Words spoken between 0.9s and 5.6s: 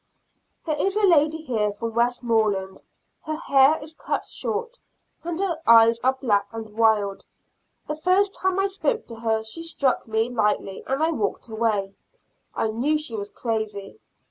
a lady here from Westmoreland; her hair is cut short, and